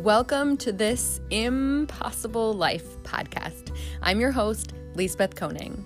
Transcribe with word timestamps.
Welcome 0.00 0.56
to 0.58 0.72
this 0.72 1.20
Impossible 1.28 2.54
Life 2.54 3.02
podcast. 3.02 3.76
I'm 4.00 4.18
your 4.18 4.30
host, 4.32 4.72
Lisbeth 4.94 5.34
Koning. 5.34 5.84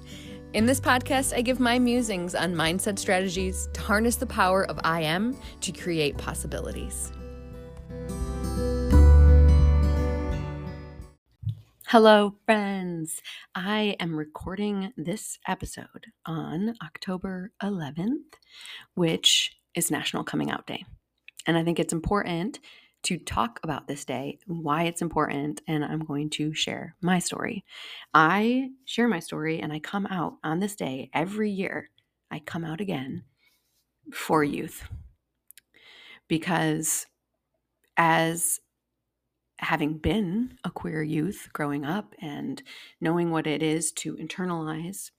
In 0.53 0.67
this 0.67 0.81
podcast, 0.81 1.37
I 1.37 1.43
give 1.43 1.59
my 1.59 1.81
musings 1.81 2.37
on 2.37 2.55
mindset 2.55 3.01
strategies 3.01 3.69
to 3.73 3.81
harness 3.81 4.15
the 4.15 4.25
power 4.25 4.65
of 4.71 4.79
I 4.85 5.01
am 5.01 5.37
to 5.63 5.73
create 5.73 6.17
possibilities. 6.17 7.11
Hello, 11.89 12.37
friends. 12.47 13.21
I 13.57 13.97
am 13.99 14.15
recording 14.15 14.93
this 14.97 15.41
episode 15.49 16.07
on 16.25 16.77
October 16.85 17.51
11th, 17.61 18.35
which 18.95 19.57
is 19.75 19.91
National 19.91 20.23
Coming 20.23 20.53
Out 20.53 20.69
Day. 20.69 20.85
And 21.49 21.59
I 21.59 21.65
think 21.65 21.81
it's 21.81 21.93
important 21.93 22.61
to 23.05 23.19
talk 23.19 23.61
about 23.63 23.87
this 23.87 24.05
day, 24.05 24.39
why 24.47 24.85
it's 24.85 25.03
important, 25.03 25.63
and 25.69 25.85
I'm 25.85 26.01
going 26.01 26.31
to 26.31 26.55
share 26.55 26.97
my 27.01 27.19
story. 27.19 27.65
I 28.13 28.71
share 28.85 29.09
my 29.09 29.21
story 29.21 29.61
and 29.61 29.73
I 29.73 29.79
come 29.79 30.07
out 30.07 30.35
on 30.43 30.59
this 30.59 30.75
day 30.75 31.11
every 31.15 31.51
year. 31.51 31.91
I 32.31 32.41
come 32.41 32.65
out 32.65 32.81
again 32.81 33.25
for 34.13 34.43
youth 34.43 34.89
because 36.29 37.07
as 37.97 38.61
having 39.59 39.99
been 39.99 40.59
a 40.65 40.71
queer 40.71 41.03
youth 41.03 41.49
growing 41.53 41.85
up 41.85 42.15
and 42.21 42.63
knowing 43.01 43.31
what 43.31 43.47
it 43.47 43.63
is 43.63 43.93
to 43.93 44.17
internalize 44.17 45.11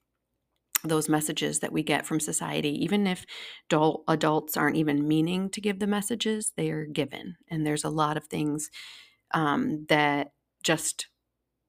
those 0.90 1.10
messages 1.10 1.60
that 1.60 1.72
we 1.74 1.84
get 1.84 2.06
from 2.06 2.20
society, 2.20 2.70
even 2.84 3.08
if 3.08 3.26
adult, 3.70 4.04
adults 4.08 4.58
aren't 4.58 4.78
even 4.78 5.08
meaning 5.08 5.50
to 5.52 5.62
give 5.62 5.80
the 5.80 5.88
messages, 5.88 6.54
they 6.56 6.70
are 6.72 6.86
given. 6.86 7.36
And 7.50 7.66
there's 7.66 7.84
a 7.84 7.90
lot 7.90 8.18
of 8.18 8.26
things 8.28 8.70
um, 9.34 9.86
that 9.90 10.30
just 10.64 11.08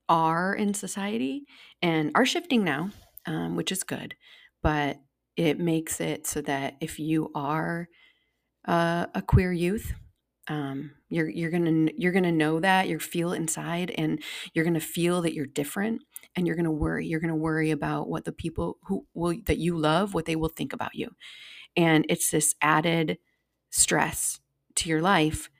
are 0.08 0.54
in 0.54 0.74
society 0.74 1.44
and 1.82 2.12
are 2.14 2.26
shifting 2.26 2.64
now, 2.64 2.90
um, 3.26 3.56
which 3.56 3.72
is 3.72 3.82
good. 3.82 4.14
But 4.62 4.98
it 5.36 5.58
makes 5.58 6.00
it 6.00 6.26
so 6.26 6.40
that 6.42 6.76
if 6.80 6.98
you 6.98 7.30
are 7.34 7.88
uh, 8.66 9.06
a 9.14 9.22
queer 9.22 9.52
youth, 9.52 9.92
um, 10.48 10.92
you're 11.08 11.28
you're 11.28 11.50
gonna 11.50 11.90
you're 11.96 12.12
gonna 12.12 12.32
know 12.32 12.60
that 12.60 12.88
you 12.88 12.98
feel 12.98 13.32
inside, 13.32 13.90
and 13.98 14.22
you're 14.54 14.64
gonna 14.64 14.80
feel 14.80 15.22
that 15.22 15.34
you're 15.34 15.46
different, 15.46 16.02
and 16.34 16.46
you're 16.46 16.56
gonna 16.56 16.70
worry. 16.70 17.06
You're 17.06 17.20
gonna 17.20 17.36
worry 17.36 17.70
about 17.70 18.08
what 18.08 18.24
the 18.24 18.32
people 18.32 18.78
who 18.84 19.06
will 19.14 19.34
that 19.46 19.58
you 19.58 19.76
love, 19.76 20.14
what 20.14 20.24
they 20.26 20.36
will 20.36 20.48
think 20.48 20.72
about 20.72 20.94
you, 20.94 21.10
and 21.76 22.04
it's 22.08 22.30
this 22.30 22.54
added 22.60 23.18
stress 23.70 24.40
to 24.76 24.88
your 24.88 25.02
life 25.02 25.50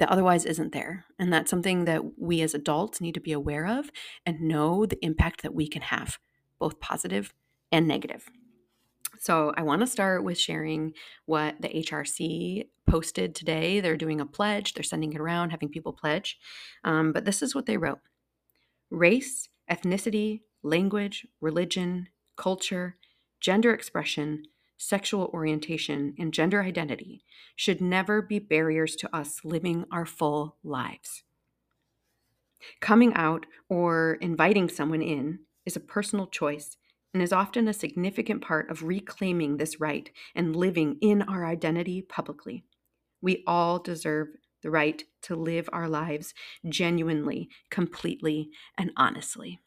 that 0.00 0.08
otherwise 0.08 0.46
isn't 0.46 0.72
there. 0.72 1.04
And 1.18 1.32
that's 1.32 1.50
something 1.50 1.84
that 1.84 2.18
we 2.18 2.40
as 2.40 2.54
adults 2.54 3.00
need 3.02 3.14
to 3.14 3.20
be 3.20 3.32
aware 3.32 3.66
of 3.66 3.90
and 4.24 4.40
know 4.40 4.86
the 4.86 4.98
impact 5.04 5.42
that 5.42 5.54
we 5.54 5.68
can 5.68 5.82
have, 5.82 6.18
both 6.58 6.80
positive 6.80 7.34
and 7.70 7.86
negative. 7.86 8.28
So, 9.18 9.52
I 9.54 9.62
want 9.62 9.82
to 9.82 9.86
start 9.86 10.24
with 10.24 10.38
sharing 10.38 10.94
what 11.26 11.60
the 11.60 11.68
HRC 11.68 12.64
posted 12.88 13.34
today. 13.34 13.80
They're 13.80 13.98
doing 13.98 14.22
a 14.22 14.26
pledge, 14.26 14.72
they're 14.72 14.82
sending 14.82 15.12
it 15.12 15.20
around, 15.20 15.50
having 15.50 15.68
people 15.68 15.92
pledge. 15.92 16.38
Um, 16.84 17.12
but 17.12 17.26
this 17.26 17.42
is 17.42 17.54
what 17.54 17.66
they 17.66 17.76
wrote 17.76 17.98
Race, 18.90 19.49
ethnicity, 19.70 20.40
language, 20.62 21.26
religion, 21.40 22.08
culture, 22.36 22.96
gender 23.40 23.72
expression, 23.72 24.44
sexual 24.76 25.30
orientation, 25.32 26.14
and 26.18 26.32
gender 26.32 26.62
identity 26.62 27.22
should 27.54 27.80
never 27.80 28.22
be 28.22 28.38
barriers 28.38 28.96
to 28.96 29.14
us 29.14 29.40
living 29.44 29.84
our 29.92 30.06
full 30.06 30.56
lives. 30.64 31.22
Coming 32.80 33.14
out 33.14 33.46
or 33.68 34.14
inviting 34.20 34.68
someone 34.68 35.02
in 35.02 35.40
is 35.64 35.76
a 35.76 35.80
personal 35.80 36.26
choice 36.26 36.76
and 37.12 37.22
is 37.22 37.32
often 37.32 37.68
a 37.68 37.72
significant 37.72 38.42
part 38.42 38.70
of 38.70 38.82
reclaiming 38.82 39.56
this 39.56 39.80
right 39.80 40.10
and 40.34 40.56
living 40.56 40.96
in 41.00 41.22
our 41.22 41.44
identity 41.46 42.02
publicly. 42.02 42.64
We 43.20 43.42
all 43.46 43.78
deserve 43.78 44.28
the 44.62 44.70
right 44.70 45.02
to 45.22 45.36
live 45.36 45.68
our 45.72 45.88
lives 45.88 46.34
genuinely, 46.68 47.48
completely, 47.70 48.50
and 48.76 48.92
honestly. 48.96 49.60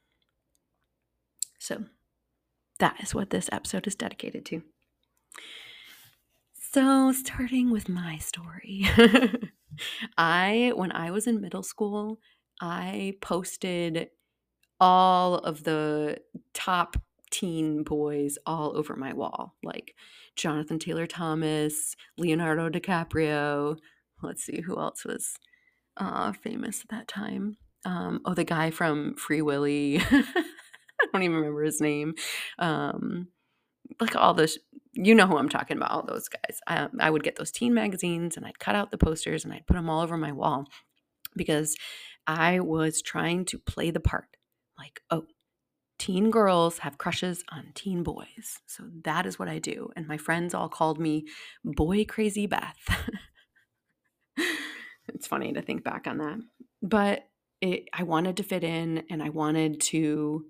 So, 1.59 1.86
that 2.80 2.98
is 3.02 3.16
what 3.16 3.30
this 3.30 3.50
episode 3.52 3.88
is 3.88 3.96
dedicated 3.96 4.46
to. 4.48 4.64
So, 6.56 7.12
starting 7.12 7.72
with 7.72 7.88
my 7.88 8.18
story. 8.18 8.86
I, 10.18 10.74
when 10.76 10.92
I 10.92 11.12
was 11.12 11.28
in 11.28 11.40
middle 11.40 11.64
school, 11.64 12.20
I 12.62 13.14
posted 13.22 14.10
all 14.80 15.36
of 15.36 15.64
the 15.64 16.18
top 16.54 16.98
teen 17.31 17.84
boys 17.84 18.38
all 18.46 18.78
over 18.78 18.96
my 18.96 19.14
wall, 19.14 19.56
like 19.64 19.96
Jonathan 20.36 20.80
Taylor 20.80 21.08
Thomas, 21.08 21.96
Leonardo 22.18 22.70
DiCaprio. 22.70 23.78
Let's 24.23 24.44
see 24.44 24.61
who 24.61 24.79
else 24.79 25.06
was 25.06 25.38
uh, 25.97 26.31
famous 26.34 26.81
at 26.81 26.89
that 26.89 27.07
time. 27.07 27.57
Um, 27.85 28.22
oh, 28.25 28.34
the 28.34 28.44
guy 28.44 28.72
from 28.72 29.16
Free 29.16 29.41
Willy. 29.41 30.00
I 30.11 31.06
don't 31.11 31.23
even 31.23 31.35
remember 31.35 31.63
his 31.63 31.81
name. 31.81 32.16
Um, 32.59 33.28
like 34.00 34.16
all 34.16 34.33
those, 34.33 34.57
you 34.94 35.13
know 35.13 35.28
who 35.28 35.38
I'm 35.38 35.50
talking 35.50 35.78
about, 35.78 35.91
all 35.91 36.06
those 36.06 36.29
guys. 36.29 36.59
I, 36.67 36.88
I 37.00 37.09
would 37.09 37.23
get 37.23 37.35
those 37.35 37.51
teen 37.51 37.73
magazines 37.73 38.38
and 38.38 38.45
I'd 38.45 38.59
cut 38.59 38.75
out 38.75 38.91
the 38.91 38.97
posters 38.97 39.44
and 39.44 39.53
I'd 39.53 39.67
put 39.67 39.75
them 39.75 39.89
all 39.89 40.01
over 40.01 40.17
my 40.17 40.31
wall 40.31 40.66
because 41.35 41.75
I 42.25 42.59
was 42.59 43.01
trying 43.01 43.45
to 43.45 43.59
play 43.59 43.91
the 43.91 44.00
part. 44.00 44.38
Like, 44.78 45.01
oh, 45.12 45.25
teen 46.00 46.31
girls 46.31 46.79
have 46.79 46.97
crushes 46.97 47.44
on 47.51 47.72
teen 47.75 48.03
boys. 48.03 48.59
So 48.66 48.83
that 49.03 49.25
is 49.25 49.38
what 49.38 49.50
I 49.50 49.59
do. 49.59 49.89
And 49.95 50.07
my 50.07 50.17
friends 50.17 50.53
all 50.53 50.69
called 50.69 51.00
me 51.00 51.25
Boy 51.63 52.06
Crazy 52.06 52.47
Beth. 52.47 52.78
it's 55.08 55.28
funny 55.28 55.53
to 55.53 55.62
think 55.62 55.84
back 55.84 56.08
on 56.08 56.18
that. 56.19 56.40
But 56.81 57.28
it, 57.62 57.88
I 57.94 58.03
wanted 58.03 58.38
to 58.38 58.44
fit 58.44 58.64
in 58.64 59.03
and 59.09 59.22
I 59.24 59.30
wanted 59.30 59.81
to 59.81 60.46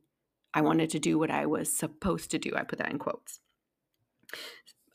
I 0.55 0.61
wanted 0.61 0.91
to 0.91 0.99
do 0.99 1.17
what 1.17 1.31
I 1.31 1.47
was 1.47 1.75
supposed 1.75 2.29
to 2.31 2.37
do. 2.37 2.51
I 2.55 2.63
put 2.63 2.77
that 2.77 2.91
in 2.91 2.99
quotes. 2.99 3.39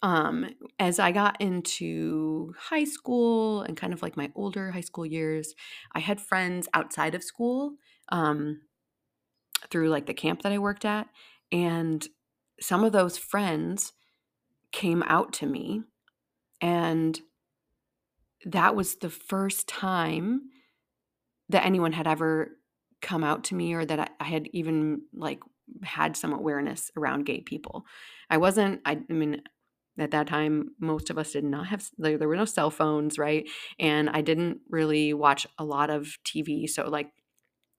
Um, 0.03 0.47
as 0.79 1.01
I 1.01 1.11
got 1.11 1.41
into 1.41 2.55
high 2.57 2.85
school 2.85 3.63
and 3.63 3.77
kind 3.77 3.93
of 3.93 4.01
like 4.01 4.17
my 4.17 4.31
older 4.37 4.71
high 4.71 4.83
school 4.83 5.05
years, 5.05 5.55
I 5.93 5.99
had 5.99 6.21
friends 6.21 6.69
outside 6.75 7.17
of 7.17 7.25
school. 7.25 7.73
Um, 8.11 8.61
through 9.71 9.89
like 9.89 10.07
the 10.07 10.15
camp 10.15 10.43
that 10.43 10.53
I 10.53 10.59
worked 10.59 10.85
at. 10.85 11.09
And 11.51 12.07
some 12.61 12.85
of 12.85 12.93
those 12.93 13.19
friends 13.19 13.93
came 14.73 15.03
out 15.05 15.33
to 15.35 15.47
me. 15.47 15.83
And 16.61 17.21
that 18.45 18.75
was 18.75 18.97
the 18.97 19.11
first 19.11 19.69
time 19.69 20.43
that 21.49 21.65
anyone 21.65 21.93
had 21.93 22.07
ever 22.07 22.57
come 23.01 23.25
out 23.25 23.45
to 23.45 23.55
me 23.55 23.75
or 23.75 23.85
that 23.85 24.01
I, 24.01 24.09
I 24.21 24.25
had 24.25 24.49
even 24.53 25.03
like 25.15 25.41
had 25.83 26.17
some 26.17 26.33
awareness 26.33 26.91
around 26.97 27.27
gay 27.27 27.41
people. 27.41 27.85
I 28.29 28.39
wasn't, 28.39 28.81
I, 28.85 28.99
I 29.09 29.13
mean, 29.13 29.43
at 29.99 30.13
that 30.13 30.27
time 30.27 30.71
most 30.79 31.11
of 31.11 31.19
us 31.19 31.33
did 31.33 31.45
not 31.45 31.67
have 31.67 31.89
there, 31.99 32.17
there 32.19 32.29
were 32.29 32.37
no 32.37 32.45
cell 32.45 32.71
phones 32.71 33.19
right 33.19 33.49
and 33.81 34.09
i 34.11 34.21
didn't 34.21 34.61
really 34.71 35.13
watch 35.13 35.45
a 35.59 35.65
lot 35.65 35.91
of 35.91 36.17
tv 36.25 36.69
so 36.69 36.89
like 36.89 37.11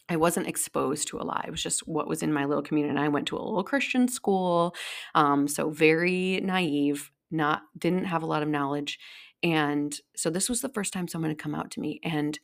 I 0.09 0.15
wasn't 0.15 0.47
exposed 0.47 1.07
to 1.09 1.19
a 1.19 1.23
lot. 1.23 1.45
It 1.47 1.51
was 1.51 1.61
just 1.61 1.87
what 1.87 2.07
was 2.07 2.23
in 2.23 2.33
my 2.33 2.45
little 2.45 2.63
community. 2.63 2.89
And 2.89 2.99
I 2.99 3.09
went 3.09 3.27
to 3.27 3.37
a 3.37 3.45
little 3.45 3.63
Christian 3.63 4.07
school, 4.07 4.73
um, 5.13 5.47
so 5.47 5.69
very 5.69 6.41
naive, 6.41 7.11
not 7.29 7.61
didn't 7.77 8.05
have 8.05 8.23
a 8.23 8.25
lot 8.25 8.41
of 8.41 8.49
knowledge. 8.49 8.97
And 9.43 9.97
so 10.15 10.29
this 10.29 10.49
was 10.49 10.61
the 10.61 10.69
first 10.69 10.93
time 10.93 11.07
someone 11.07 11.31
had 11.31 11.37
come 11.39 11.55
out 11.55 11.71
to 11.71 11.79
me, 11.79 11.99
and 12.03 12.37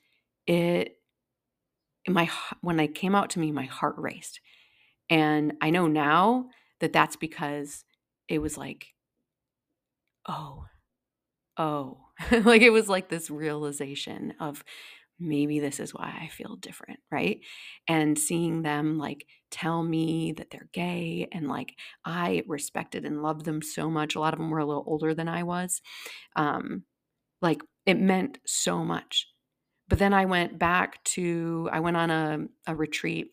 it 0.48 0.98
my 2.08 2.30
when 2.62 2.80
I 2.80 2.88
came 2.88 3.16
out 3.16 3.30
to 3.32 3.40
me, 3.40 3.52
my 3.52 3.66
heart 3.66 3.96
raced. 3.98 4.40
And 5.10 5.54
I 5.62 5.70
know 5.70 5.88
now 5.88 6.50
that 6.80 6.94
that's 6.94 7.16
because 7.16 7.84
it 8.28 8.40
was 8.40 8.58
like, 8.58 8.88
oh, 10.28 10.66
oh, 11.58 11.98
like 12.44 12.62
it 12.62 12.72
was 12.72 12.90
like 12.90 13.10
this 13.10 13.30
realization 13.30 14.34
of 14.40 14.64
maybe 15.20 15.60
this 15.60 15.80
is 15.80 15.94
why 15.94 16.18
I 16.22 16.28
feel 16.28 16.56
different, 16.58 17.00
right? 17.12 17.40
And 17.88 18.18
seeing 18.18 18.64
them 18.64 18.98
like 18.98 19.26
tell 19.56 19.82
me 19.84 20.34
that 20.34 20.52
they're 20.52 20.68
gay 20.74 21.30
and 21.32 21.48
like 21.48 21.78
I 22.04 22.44
respected 22.46 23.06
and 23.06 23.24
loved 23.24 23.46
them 23.46 23.62
so 23.62 23.90
much. 23.90 24.16
A 24.16 24.20
lot 24.20 24.34
of 24.34 24.40
them 24.40 24.50
were 24.50 24.60
a 24.60 24.66
little 24.66 24.84
older 24.86 25.14
than 25.14 25.30
I 25.30 25.44
was. 25.44 25.82
Um, 26.36 26.84
like 27.42 27.62
it 27.86 27.98
meant 27.98 28.40
so 28.46 28.84
much. 28.84 29.30
But 29.88 29.98
then 29.98 30.14
I 30.14 30.26
went 30.26 30.60
back 30.60 31.02
to, 31.06 31.70
I 31.72 31.80
went 31.80 31.96
on 31.96 32.12
a, 32.12 32.40
a 32.68 32.76
retreat 32.76 33.32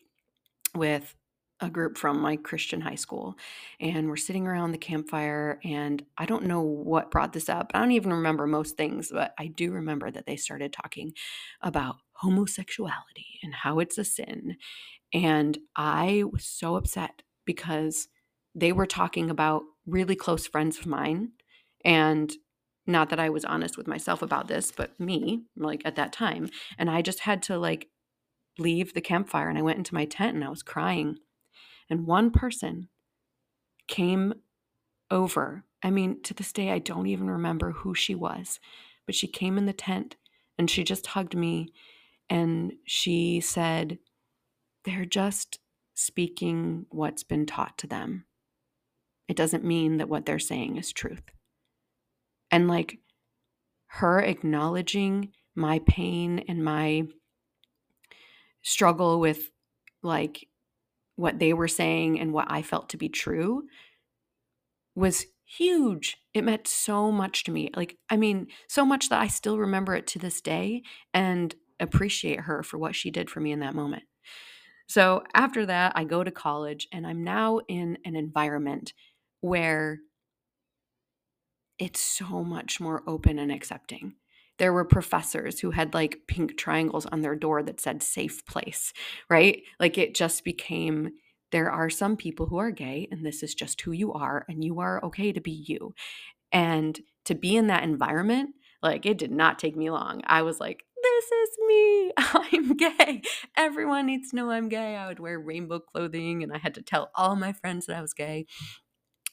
with 0.73 1.13
a 1.59 1.69
group 1.69 1.97
from 1.97 2.21
my 2.21 2.37
Christian 2.37 2.79
high 2.79 2.95
school, 2.95 3.35
and 3.81 4.07
we're 4.07 4.15
sitting 4.15 4.47
around 4.47 4.71
the 4.71 4.77
campfire. 4.77 5.59
And 5.65 6.05
I 6.17 6.25
don't 6.25 6.45
know 6.45 6.61
what 6.61 7.11
brought 7.11 7.33
this 7.33 7.49
up. 7.49 7.71
I 7.73 7.79
don't 7.79 7.91
even 7.91 8.13
remember 8.13 8.47
most 8.47 8.77
things, 8.77 9.09
but 9.11 9.33
I 9.37 9.47
do 9.47 9.71
remember 9.73 10.09
that 10.09 10.25
they 10.25 10.37
started 10.37 10.71
talking 10.71 11.13
about 11.61 11.97
homosexuality 12.13 13.39
and 13.41 13.53
how 13.53 13.79
it's 13.79 13.97
a 13.97 14.05
sin. 14.05 14.57
And 15.13 15.57
I 15.75 16.23
was 16.31 16.45
so 16.45 16.75
upset 16.75 17.21
because 17.45 18.07
they 18.55 18.71
were 18.71 18.85
talking 18.85 19.29
about 19.29 19.63
really 19.85 20.15
close 20.15 20.47
friends 20.47 20.79
of 20.79 20.85
mine. 20.85 21.31
And 21.83 22.31
not 22.85 23.09
that 23.09 23.19
I 23.19 23.29
was 23.29 23.45
honest 23.45 23.77
with 23.77 23.87
myself 23.87 24.21
about 24.21 24.47
this, 24.47 24.71
but 24.71 24.99
me, 24.99 25.43
like 25.55 25.81
at 25.85 25.95
that 25.95 26.13
time. 26.13 26.49
And 26.77 26.89
I 26.89 27.01
just 27.01 27.21
had 27.21 27.41
to 27.43 27.57
like 27.57 27.89
leave 28.57 28.93
the 28.93 29.01
campfire 29.01 29.49
and 29.49 29.57
I 29.57 29.63
went 29.63 29.77
into 29.77 29.93
my 29.93 30.05
tent 30.05 30.35
and 30.35 30.43
I 30.43 30.49
was 30.49 30.63
crying. 30.63 31.17
And 31.89 32.05
one 32.05 32.31
person 32.31 32.89
came 33.87 34.33
over. 35.11 35.63
I 35.81 35.89
mean, 35.89 36.21
to 36.23 36.33
this 36.33 36.51
day, 36.51 36.71
I 36.71 36.79
don't 36.79 37.07
even 37.07 37.29
remember 37.29 37.71
who 37.71 37.93
she 37.93 38.15
was, 38.15 38.59
but 39.05 39.15
she 39.15 39.27
came 39.27 39.57
in 39.57 39.65
the 39.65 39.73
tent 39.73 40.15
and 40.57 40.69
she 40.69 40.83
just 40.83 41.07
hugged 41.07 41.35
me 41.35 41.73
and 42.33 42.73
she 42.83 43.41
said, 43.41 43.99
They're 44.85 45.05
just 45.05 45.59
speaking 45.93 46.87
what's 46.89 47.21
been 47.21 47.45
taught 47.45 47.77
to 47.77 47.87
them. 47.87 48.25
It 49.27 49.35
doesn't 49.35 49.63
mean 49.63 49.97
that 49.97 50.09
what 50.09 50.25
they're 50.25 50.39
saying 50.39 50.77
is 50.77 50.91
truth. 50.91 51.21
And 52.49 52.67
like 52.67 52.97
her 53.85 54.19
acknowledging 54.19 55.29
my 55.53 55.79
pain 55.85 56.43
and 56.47 56.65
my 56.65 57.03
struggle 58.63 59.19
with 59.19 59.51
like 60.01 60.47
what 61.15 61.37
they 61.37 61.53
were 61.53 61.67
saying 61.67 62.19
and 62.19 62.33
what 62.33 62.47
I 62.49 62.63
felt 62.63 62.89
to 62.89 62.97
be 62.97 63.09
true 63.09 63.67
was 64.95 65.27
huge. 65.45 66.17
It 66.33 66.43
meant 66.43 66.67
so 66.67 67.11
much 67.11 67.43
to 67.43 67.51
me. 67.51 67.69
Like, 67.75 67.97
I 68.09 68.17
mean, 68.17 68.47
so 68.67 68.83
much 68.83 69.09
that 69.09 69.21
I 69.21 69.27
still 69.27 69.59
remember 69.59 69.93
it 69.93 70.07
to 70.07 70.19
this 70.19 70.41
day 70.41 70.81
and 71.13 71.53
appreciate 71.83 72.41
her 72.41 72.63
for 72.63 72.77
what 72.77 72.95
she 72.95 73.11
did 73.11 73.29
for 73.29 73.39
me 73.39 73.51
in 73.51 73.59
that 73.59 73.75
moment. 73.75 74.03
So 74.87 75.23
after 75.33 75.65
that, 75.65 75.93
I 75.95 76.03
go 76.03 76.23
to 76.23 76.31
college 76.31 76.87
and 76.91 77.07
I'm 77.07 77.23
now 77.23 77.59
in 77.67 77.97
an 78.05 78.15
environment 78.15 78.93
where 79.41 79.99
it's 81.79 81.99
so 81.99 82.43
much 82.43 82.79
more 82.79 83.03
open 83.07 83.39
and 83.39 83.51
accepting. 83.51 84.15
There 84.59 84.73
were 84.73 84.85
professors 84.85 85.59
who 85.59 85.71
had 85.71 85.93
like 85.93 86.21
pink 86.27 86.57
triangles 86.57 87.05
on 87.07 87.21
their 87.21 87.35
door 87.35 87.63
that 87.63 87.81
said 87.81 88.03
safe 88.03 88.45
place, 88.45 88.93
right? 89.29 89.63
Like 89.79 89.97
it 89.97 90.15
just 90.15 90.43
became 90.43 91.11
there 91.51 91.71
are 91.71 91.89
some 91.89 92.17
people 92.17 92.47
who 92.47 92.57
are 92.57 92.71
gay 92.71 93.07
and 93.11 93.25
this 93.25 93.43
is 93.43 93.53
just 93.53 93.81
who 93.81 93.91
you 93.91 94.13
are 94.13 94.45
and 94.47 94.63
you 94.63 94.79
are 94.79 95.03
okay 95.05 95.31
to 95.31 95.41
be 95.41 95.63
you. 95.67 95.93
And 96.51 96.99
to 97.25 97.35
be 97.35 97.55
in 97.55 97.67
that 97.67 97.83
environment, 97.83 98.51
like 98.81 99.05
it 99.05 99.17
did 99.17 99.31
not 99.31 99.59
take 99.59 99.75
me 99.75 99.89
long. 99.89 100.21
I 100.25 100.43
was 100.43 100.59
like, 100.59 100.83
this 101.13 101.31
is 101.31 101.57
me. 101.67 102.11
I'm 102.17 102.77
gay. 102.77 103.21
Everyone 103.55 104.05
needs 104.05 104.29
to 104.29 104.35
know 104.35 104.49
I'm 104.49 104.69
gay. 104.69 104.95
I 104.95 105.07
would 105.07 105.19
wear 105.19 105.39
rainbow 105.39 105.79
clothing 105.79 106.43
and 106.43 106.53
I 106.53 106.57
had 106.57 106.75
to 106.75 106.81
tell 106.81 107.11
all 107.15 107.35
my 107.35 107.53
friends 107.53 107.85
that 107.85 107.97
I 107.97 108.01
was 108.01 108.13
gay. 108.13 108.45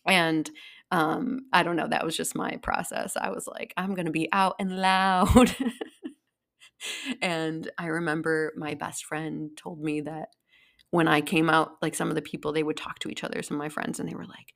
And 0.07 0.51
um, 0.91 1.43
I 1.53 1.63
don't 1.63 1.77
know, 1.77 1.89
that 1.89 2.05
was 2.05 2.17
just 2.17 2.35
my 2.35 2.57
process. 2.63 3.17
I 3.17 3.31
was 3.31 3.47
like, 3.47 3.73
I'm 3.77 3.95
going 3.95 4.07
to 4.07 4.13
be 4.13 4.29
out 4.33 4.57
and 4.59 4.79
loud. 4.79 5.55
and 7.23 7.71
I 7.79 7.87
remember 7.87 8.53
my 8.57 8.75
best 8.75 9.05
friend 9.05 9.51
told 9.57 9.81
me 9.81 10.01
that 10.03 10.31
when 10.91 11.07
I 11.07 11.21
came 11.21 11.49
out, 11.49 11.77
like 11.83 11.95
some 11.95 12.09
of 12.09 12.17
the 12.17 12.23
people, 12.23 12.53
they 12.53 12.63
would 12.63 12.77
talk 12.77 12.99
to 13.01 13.09
each 13.09 13.23
other, 13.23 13.43
some 13.43 13.57
of 13.57 13.61
my 13.61 13.69
friends, 13.69 14.01
and 14.01 14.09
they 14.09 14.15
were 14.15 14.25
like, 14.27 14.53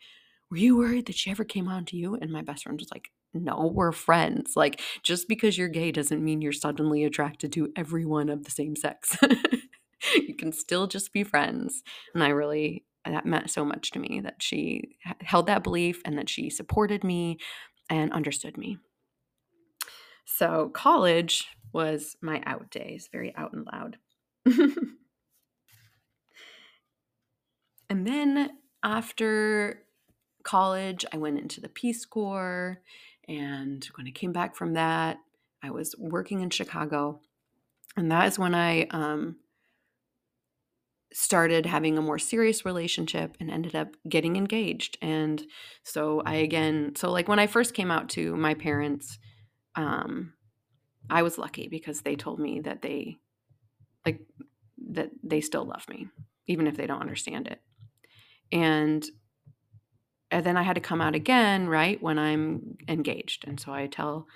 Were 0.50 0.56
you 0.56 0.76
worried 0.76 1.06
that 1.06 1.15
she 1.17 1.31
ever 1.31 1.44
came 1.44 1.69
on 1.69 1.85
to 1.87 1.97
you? 1.97 2.17
And 2.17 2.32
my 2.32 2.43
best 2.43 2.65
friend 2.65 2.79
was 2.81 2.91
like, 2.91 3.11
No, 3.35 3.71
we're 3.75 3.93
friends. 3.93 4.53
Like, 4.55 4.81
just 5.03 5.29
because 5.29 5.59
you're 5.59 5.69
gay 5.69 5.91
doesn't 5.91 6.23
mean 6.23 6.41
you're 6.41 6.53
suddenly 6.53 7.05
attracted 7.05 7.53
to 7.53 7.73
everyone 7.77 8.29
of 8.29 8.45
the 8.45 8.51
same 8.51 8.77
sex. 8.77 9.19
you 10.15 10.35
can 10.35 10.53
still 10.53 10.87
just 10.87 11.13
be 11.13 11.25
friends. 11.25 11.83
And 12.15 12.23
I 12.23 12.29
really 12.29 12.85
that 13.13 13.27
meant 13.27 13.51
so 13.51 13.65
much 13.65 13.91
to 13.91 13.99
me 13.99 14.21
that 14.25 14.43
she 14.43 14.97
held 15.21 15.47
that 15.47 15.63
belief 15.63 16.01
and 16.05 16.17
that 16.17 16.29
she 16.29 16.49
supported 16.49 17.05
me 17.05 17.39
and 17.91 18.13
understood 18.13 18.57
me. 18.57 18.79
So, 20.25 20.71
college 20.73 21.49
was 21.73 22.17
my 22.23 22.43
out 22.47 22.71
days, 22.71 23.09
very 23.13 23.35
out 23.37 23.53
and 23.53 23.67
loud. 23.71 23.99
and 27.91 28.07
then 28.07 28.51
after 28.83 29.83
college, 30.45 31.05
I 31.13 31.19
went 31.19 31.39
into 31.39 31.61
the 31.61 31.69
Peace 31.69 32.07
Corps. 32.07 32.81
And 33.29 33.85
when 33.94 34.06
I 34.06 34.11
came 34.11 34.32
back 34.32 34.55
from 34.55 34.75
that, 34.75 35.19
I 35.62 35.71
was 35.71 35.94
working 35.99 36.41
in 36.41 36.50
Chicago. 36.50 37.21
And 37.97 38.11
that 38.11 38.26
is 38.29 38.38
when 38.38 38.55
I 38.55 38.82
um, 38.91 39.37
started 41.12 41.65
having 41.65 41.97
a 41.97 42.03
more 42.03 42.19
serious 42.19 42.65
relationship 42.65 43.37
and 43.41 43.50
ended 43.50 43.75
up 43.75 43.97
getting 44.09 44.37
engaged. 44.37 44.99
And 45.00 45.43
so 45.85 46.23
I 46.26 46.35
again, 46.37 46.94
so 46.97 47.11
like 47.11 47.29
when 47.29 47.38
I 47.38 47.47
first 47.47 47.73
came 47.73 47.91
out 47.91 48.09
to 48.11 48.37
my 48.37 48.55
parents, 48.55 49.19
um, 49.76 50.35
I 51.09 51.23
was 51.23 51.38
lucky 51.38 51.69
because 51.69 52.00
they 52.00 52.17
told 52.17 52.41
me 52.41 52.61
that 52.61 52.82
they 52.82 53.19
like 54.05 54.21
that 54.91 55.11
they 55.23 55.41
still 55.41 55.65
love 55.65 55.88
me, 55.88 56.09
even 56.47 56.67
if 56.67 56.76
they 56.76 56.87
don't 56.87 57.00
understand 57.00 57.47
it. 57.47 57.61
And 58.53 59.05
and 60.31 60.44
then 60.44 60.56
I 60.56 60.62
had 60.62 60.75
to 60.75 60.81
come 60.81 61.00
out 61.00 61.15
again, 61.15 61.69
right, 61.69 62.03
when 62.03 62.19
I'm 62.19 62.76
engaged. 62.88 63.47
And 63.47 63.59
so 63.61 63.73
I 63.73 63.87
tell 63.87 64.26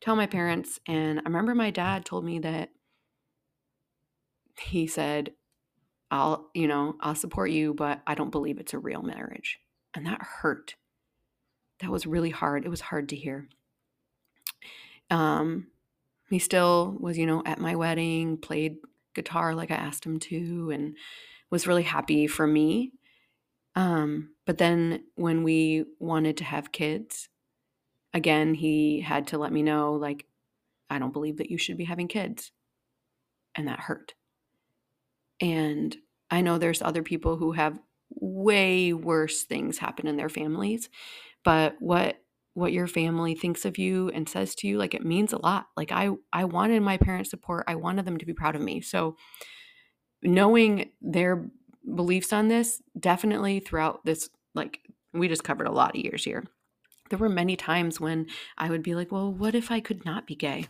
tell 0.00 0.16
my 0.16 0.26
parents 0.26 0.80
and 0.86 1.18
I 1.18 1.22
remember 1.24 1.54
my 1.54 1.70
dad 1.70 2.04
told 2.06 2.24
me 2.24 2.38
that 2.38 2.70
he 4.58 4.86
said 4.86 5.32
I'll, 6.10 6.50
you 6.54 6.66
know, 6.66 6.96
I'll 7.00 7.14
support 7.14 7.50
you, 7.50 7.72
but 7.72 8.00
I 8.06 8.14
don't 8.14 8.30
believe 8.30 8.58
it's 8.58 8.74
a 8.74 8.78
real 8.78 9.02
marriage. 9.02 9.60
And 9.94 10.06
that 10.06 10.20
hurt. 10.20 10.74
That 11.80 11.90
was 11.90 12.06
really 12.06 12.30
hard. 12.30 12.64
It 12.64 12.68
was 12.68 12.80
hard 12.80 13.08
to 13.10 13.16
hear. 13.16 13.48
Um, 15.08 15.68
he 16.28 16.38
still 16.38 16.96
was, 16.98 17.16
you 17.16 17.26
know, 17.26 17.42
at 17.46 17.60
my 17.60 17.76
wedding, 17.76 18.38
played 18.38 18.78
guitar 19.14 19.54
like 19.54 19.70
I 19.70 19.76
asked 19.76 20.04
him 20.04 20.18
to, 20.20 20.70
and 20.70 20.96
was 21.50 21.66
really 21.66 21.82
happy 21.82 22.26
for 22.26 22.46
me. 22.46 22.92
Um, 23.76 24.30
but 24.46 24.58
then 24.58 25.04
when 25.14 25.42
we 25.42 25.84
wanted 25.98 26.36
to 26.38 26.44
have 26.44 26.72
kids, 26.72 27.28
again, 28.12 28.54
he 28.54 29.00
had 29.00 29.28
to 29.28 29.38
let 29.38 29.52
me 29.52 29.62
know, 29.62 29.94
like, 29.94 30.26
I 30.88 30.98
don't 30.98 31.12
believe 31.12 31.38
that 31.38 31.50
you 31.50 31.58
should 31.58 31.76
be 31.76 31.84
having 31.84 32.08
kids. 32.08 32.52
And 33.54 33.68
that 33.68 33.80
hurt. 33.80 34.14
And 35.40 35.96
I 36.30 36.40
know 36.40 36.58
there's 36.58 36.82
other 36.82 37.02
people 37.02 37.36
who 37.36 37.52
have 37.52 37.78
way 38.10 38.92
worse 38.92 39.44
things 39.44 39.78
happen 39.78 40.06
in 40.06 40.16
their 40.16 40.28
families, 40.28 40.88
but 41.44 41.76
what 41.80 42.16
what 42.54 42.72
your 42.72 42.88
family 42.88 43.34
thinks 43.34 43.64
of 43.64 43.78
you 43.78 44.08
and 44.10 44.28
says 44.28 44.54
to 44.56 44.66
you 44.66 44.76
like 44.76 44.92
it 44.92 45.04
means 45.04 45.32
a 45.32 45.38
lot. 45.38 45.66
Like 45.76 45.92
I 45.92 46.10
I 46.32 46.44
wanted 46.44 46.82
my 46.82 46.96
parents' 46.96 47.30
support. 47.30 47.64
I 47.66 47.76
wanted 47.76 48.04
them 48.04 48.18
to 48.18 48.26
be 48.26 48.34
proud 48.34 48.56
of 48.56 48.62
me. 48.62 48.80
So 48.80 49.16
knowing 50.22 50.90
their 51.00 51.50
beliefs 51.94 52.32
on 52.32 52.48
this 52.48 52.82
definitely 52.98 53.60
throughout 53.60 54.04
this 54.04 54.28
like 54.54 54.80
we 55.12 55.28
just 55.28 55.44
covered 55.44 55.66
a 55.66 55.72
lot 55.72 55.96
of 55.96 56.02
years 56.02 56.24
here. 56.24 56.44
There 57.08 57.18
were 57.18 57.28
many 57.28 57.56
times 57.56 58.00
when 58.00 58.26
I 58.56 58.70
would 58.70 58.82
be 58.82 58.94
like, 58.94 59.10
"Well, 59.10 59.32
what 59.32 59.54
if 59.54 59.70
I 59.70 59.80
could 59.80 60.04
not 60.04 60.26
be 60.26 60.36
gay?" 60.36 60.68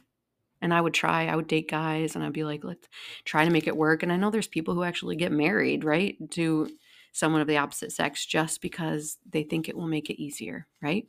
and 0.63 0.75
I 0.75 0.81
would 0.81 0.95
try, 0.95 1.27
I 1.27 1.37
would 1.37 1.47
date 1.47 1.71
guys 1.71 2.15
and 2.15 2.25
I'd 2.25 2.33
be 2.33 2.45
like, 2.45 2.65
let's 2.65 2.87
try 3.25 3.45
to 3.45 3.51
make 3.51 3.67
it 3.67 3.77
work. 3.77 4.03
And 4.03 4.13
I 4.13 4.17
know 4.17 4.31
there's 4.31 4.47
people 4.47 4.75
who 4.75 4.83
actually 4.83 5.17
get 5.17 5.33
married, 5.33 5.85
right, 5.85 6.17
to 6.33 6.71
someone 7.13 7.41
of 7.41 7.47
the 7.47 7.57
opposite 7.57 7.93
sex 7.93 8.25
just 8.27 8.61
because 8.61 9.17
they 9.29 9.43
think 9.43 9.69
it 9.69 9.77
will 9.77 9.87
make 9.87 10.11
it 10.11 10.23
easier, 10.23 10.67
right? 10.83 11.07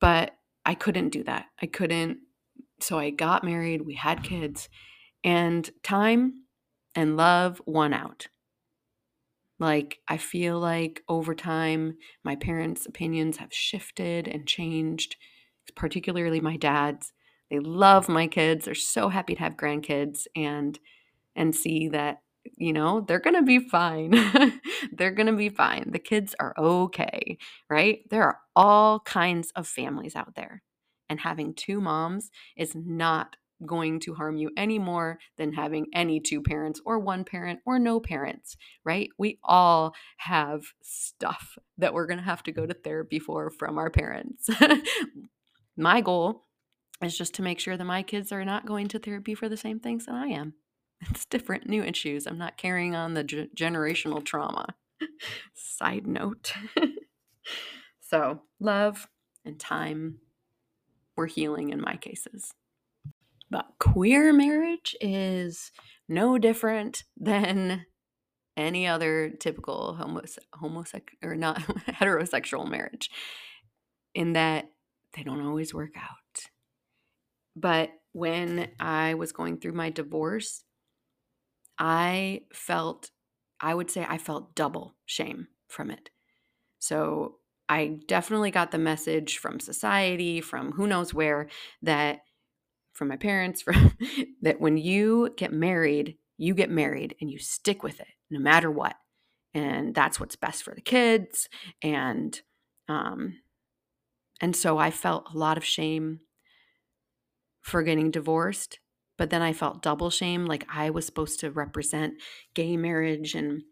But 0.00 0.36
I 0.64 0.74
couldn't 0.74 1.10
do 1.10 1.24
that. 1.24 1.46
I 1.60 1.66
couldn't. 1.66 2.18
So 2.80 2.98
I 2.98 3.10
got 3.10 3.44
married, 3.44 3.82
we 3.82 3.94
had 3.94 4.22
kids, 4.22 4.68
and 5.24 5.68
time 5.82 6.44
and 6.94 7.16
love 7.16 7.62
won 7.64 7.94
out. 7.94 8.28
Like, 9.62 10.00
I 10.08 10.18
feel 10.18 10.58
like 10.58 11.02
over 11.08 11.34
time, 11.34 11.96
my 12.22 12.36
parents' 12.36 12.84
opinions 12.84 13.38
have 13.38 13.54
shifted 13.54 14.28
and 14.28 14.46
changed, 14.46 15.16
particularly 15.74 16.40
my 16.40 16.56
dad's 16.58 17.12
they 17.52 17.58
love 17.58 18.08
my 18.08 18.28
kids. 18.28 18.64
They're 18.64 18.74
so 18.74 19.10
happy 19.10 19.34
to 19.34 19.40
have 19.40 19.58
grandkids 19.58 20.26
and 20.34 20.78
and 21.36 21.54
see 21.54 21.88
that 21.88 22.22
you 22.56 22.72
know, 22.72 23.02
they're 23.02 23.20
going 23.20 23.36
to 23.36 23.42
be 23.42 23.60
fine. 23.60 24.10
they're 24.92 25.12
going 25.12 25.28
to 25.28 25.32
be 25.32 25.48
fine. 25.48 25.90
The 25.92 26.00
kids 26.00 26.34
are 26.40 26.54
okay, 26.58 27.38
right? 27.70 28.00
There 28.10 28.24
are 28.24 28.38
all 28.56 28.98
kinds 29.00 29.52
of 29.54 29.68
families 29.68 30.16
out 30.16 30.34
there. 30.34 30.62
And 31.08 31.20
having 31.20 31.54
two 31.54 31.80
moms 31.80 32.30
is 32.56 32.74
not 32.74 33.36
going 33.66 34.00
to 34.00 34.14
harm 34.14 34.36
you 34.36 34.50
any 34.56 34.78
more 34.78 35.18
than 35.36 35.52
having 35.52 35.86
any 35.94 36.20
two 36.20 36.42
parents 36.42 36.80
or 36.84 36.98
one 36.98 37.24
parent 37.24 37.60
or 37.64 37.78
no 37.78 38.00
parents, 38.00 38.56
right? 38.84 39.08
We 39.18 39.38
all 39.42 39.94
have 40.18 40.62
stuff 40.82 41.56
that 41.78 41.94
we're 41.94 42.06
going 42.06 42.18
to 42.18 42.24
have 42.24 42.42
to 42.44 42.52
go 42.52 42.66
to 42.66 42.74
therapy 42.74 43.18
for 43.18 43.50
from 43.50 43.78
our 43.78 43.90
parents. 43.90 44.48
my 45.76 46.00
goal 46.00 46.46
is 47.02 47.16
just 47.16 47.34
to 47.34 47.42
make 47.42 47.58
sure 47.58 47.76
that 47.76 47.84
my 47.84 48.02
kids 48.02 48.32
are 48.32 48.44
not 48.44 48.66
going 48.66 48.88
to 48.88 48.98
therapy 48.98 49.34
for 49.34 49.48
the 49.48 49.56
same 49.56 49.80
things 49.80 50.06
that 50.06 50.14
I 50.14 50.28
am. 50.28 50.54
It's 51.10 51.24
different 51.24 51.68
new 51.68 51.82
issues. 51.82 52.26
I'm 52.26 52.38
not 52.38 52.56
carrying 52.56 52.94
on 52.94 53.14
the 53.14 53.24
g- 53.24 53.48
generational 53.56 54.24
trauma. 54.24 54.66
Side 55.54 56.06
note. 56.06 56.52
so, 58.00 58.42
love 58.60 59.08
and 59.44 59.58
time 59.58 60.18
were 61.16 61.26
healing 61.26 61.70
in 61.70 61.80
my 61.80 61.96
cases. 61.96 62.52
But 63.52 63.66
queer 63.78 64.32
marriage 64.32 64.96
is 64.98 65.72
no 66.08 66.38
different 66.38 67.04
than 67.18 67.84
any 68.56 68.86
other 68.86 69.28
typical 69.28 69.94
homose- 70.00 70.38
homosexual 70.54 71.18
or 71.22 71.36
not 71.36 71.58
heterosexual 71.86 72.66
marriage 72.68 73.10
in 74.14 74.32
that 74.32 74.70
they 75.14 75.22
don't 75.22 75.44
always 75.44 75.74
work 75.74 75.92
out. 75.98 76.46
But 77.54 77.90
when 78.12 78.70
I 78.80 79.14
was 79.14 79.32
going 79.32 79.58
through 79.58 79.72
my 79.72 79.90
divorce, 79.90 80.64
I 81.78 82.44
felt, 82.54 83.10
I 83.60 83.74
would 83.74 83.90
say 83.90 84.06
I 84.08 84.16
felt 84.16 84.54
double 84.54 84.96
shame 85.04 85.48
from 85.68 85.90
it. 85.90 86.08
So 86.78 87.36
I 87.68 87.98
definitely 88.08 88.50
got 88.50 88.70
the 88.70 88.78
message 88.78 89.36
from 89.36 89.60
society, 89.60 90.40
from 90.40 90.72
who 90.72 90.86
knows 90.86 91.12
where, 91.12 91.50
that 91.82 92.20
from 93.02 93.08
my 93.08 93.16
parents, 93.16 93.62
from 93.62 93.96
that 94.42 94.60
when 94.60 94.76
you 94.76 95.34
get 95.36 95.52
married, 95.52 96.18
you 96.38 96.54
get 96.54 96.70
married 96.70 97.16
and 97.20 97.28
you 97.28 97.36
stick 97.36 97.82
with 97.82 97.98
it 97.98 98.06
no 98.30 98.38
matter 98.38 98.70
what. 98.70 98.94
And 99.54 99.92
that's 99.92 100.20
what's 100.20 100.36
best 100.36 100.62
for 100.62 100.72
the 100.72 100.80
kids. 100.80 101.48
And 101.82 102.40
um, 102.88 103.40
and 104.40 104.54
so 104.54 104.78
I 104.78 104.92
felt 104.92 105.26
a 105.34 105.36
lot 105.36 105.56
of 105.56 105.64
shame 105.64 106.20
for 107.60 107.82
getting 107.82 108.12
divorced, 108.12 108.78
but 109.18 109.30
then 109.30 109.42
I 109.42 109.52
felt 109.52 109.82
double 109.82 110.10
shame 110.10 110.46
like 110.46 110.64
I 110.72 110.90
was 110.90 111.04
supposed 111.04 111.40
to 111.40 111.50
represent 111.50 112.14
gay 112.54 112.76
marriage 112.76 113.34
and 113.34 113.62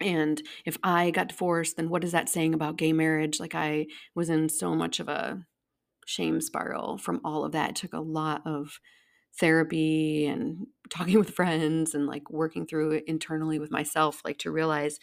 and 0.00 0.40
if 0.64 0.78
I 0.84 1.10
got 1.10 1.28
divorced, 1.28 1.76
then 1.76 1.90
what 1.90 2.04
is 2.04 2.12
that 2.12 2.28
saying 2.28 2.54
about 2.54 2.78
gay 2.78 2.92
marriage? 2.92 3.40
Like 3.40 3.56
I 3.56 3.86
was 4.14 4.30
in 4.30 4.48
so 4.48 4.76
much 4.76 5.00
of 5.00 5.08
a 5.08 5.44
shame 6.06 6.40
spiral 6.40 6.98
from 6.98 7.20
all 7.24 7.44
of 7.44 7.52
that. 7.52 7.70
It 7.70 7.76
took 7.76 7.92
a 7.92 8.00
lot 8.00 8.42
of 8.46 8.80
therapy 9.38 10.26
and 10.26 10.66
talking 10.90 11.18
with 11.18 11.30
friends 11.30 11.94
and 11.94 12.06
like 12.06 12.30
working 12.30 12.66
through 12.66 12.92
it 12.92 13.04
internally 13.06 13.58
with 13.58 13.70
myself, 13.70 14.20
like 14.24 14.38
to 14.38 14.50
realize 14.50 14.98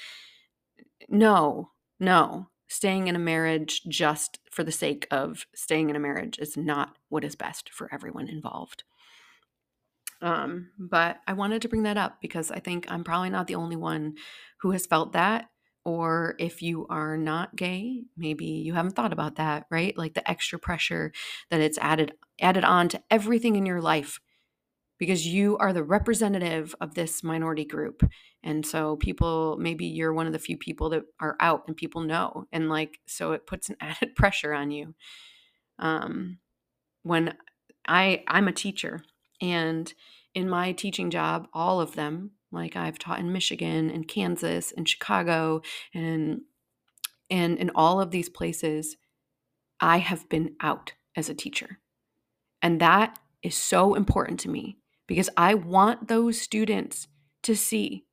no, 1.10 1.72
no, 2.00 2.50
staying 2.68 3.08
in 3.08 3.16
a 3.16 3.20
marriage 3.20 3.84
just 3.88 4.39
for 4.51 4.63
the 4.63 4.72
sake 4.72 5.08
of 5.12 5.46
staying 5.56 5.89
in 5.89 5.96
a 5.96 6.00
marriage 6.00 6.38
is 6.39 6.58
not 6.58 6.98
what 7.10 7.24
is 7.24 7.36
best 7.36 7.70
for 7.70 7.89
everyone 7.94 8.27
involved. 8.27 8.84
Um, 10.22 10.72
but 10.77 11.18
I 11.27 11.34
wanted 11.34 11.62
to 11.62 11.70
bring 11.70 11.84
that 11.84 11.98
up 11.98 12.18
because 12.22 12.51
I 12.51 12.60
think 12.60 12.88
I'm 12.89 13.04
probably 13.04 13.30
not 13.30 13.48
the 13.48 13.56
only 13.56 13.75
one 13.75 14.16
who 14.62 14.72
has 14.72 14.86
felt 14.86 15.13
that. 15.13 15.50
Or 15.88 16.36
if 16.38 16.62
you 16.62 16.86
are 16.89 17.15
not 17.15 17.56
gay, 17.56 18.03
maybe 18.17 18.46
you 18.46 18.74
haven't 18.74 18.98
thought 18.98 19.13
about 19.13 19.36
that, 19.36 19.67
right? 19.72 19.98
Like 19.98 20.15
the 20.15 20.29
extra 20.29 20.60
pressure 20.60 21.13
that 21.50 21.62
it's 21.62 21.77
added 21.77 22.12
added 22.41 22.65
on 22.65 22.89
to 22.89 23.01
everything 23.10 23.56
in 23.56 23.65
your 23.65 23.79
life 23.79 24.20
because 24.98 25.25
you 25.25 25.58
are 25.60 25.72
the 25.72 25.86
representative 25.86 26.75
of 26.82 26.96
this 26.96 27.24
minority 27.24 27.63
group. 27.63 28.03
And 28.44 28.65
so 28.65 28.98
people 28.98 29.56
maybe 29.62 29.86
you're 29.86 30.13
one 30.13 30.27
of 30.27 30.34
the 30.34 30.39
few 30.39 30.58
people 30.58 30.89
that 30.89 31.03
are 31.22 31.38
out 31.39 31.63
and 31.67 31.77
people 31.77 32.01
know 32.01 32.48
and 32.51 32.67
like 32.67 33.00
so 33.08 33.32
it 33.32 33.48
puts 33.48 33.70
an 33.70 33.77
added 33.82 34.13
pressure 34.13 34.53
on 34.53 34.72
you. 34.72 34.94
Um 35.79 36.39
when 37.03 37.36
I 37.88 38.24
I'm 38.27 38.48
a 38.48 38.53
teacher 38.53 39.03
and 39.41 39.94
in 40.36 40.50
my 40.50 40.74
teaching 40.74 41.10
job, 41.10 41.48
all 41.53 41.82
of 41.82 41.96
them, 41.96 42.32
like 42.51 42.75
I've 42.75 43.00
taught 43.00 43.20
in 43.20 43.32
Michigan 43.32 43.89
and 43.89 44.08
Kansas 44.08 44.72
and 44.75 44.88
Chicago 44.88 45.62
and 45.94 46.42
and 47.30 47.58
in 47.58 47.72
all 47.75 48.00
of 48.00 48.12
these 48.12 48.30
places, 48.30 48.96
I 49.82 49.98
have 49.98 50.30
been 50.30 50.56
out 50.62 50.94
as 51.16 51.30
a 51.30 51.36
teacher. 51.36 51.80
And 52.62 52.80
that 52.80 53.20
is 53.44 53.56
so 53.56 53.96
important 53.96 54.39
to 54.42 54.50
me 54.50 54.77
because 55.08 55.30
I 55.36 55.54
want 55.54 56.08
those 56.08 56.39
students 56.39 57.08
to 57.44 57.56
see 57.56 58.06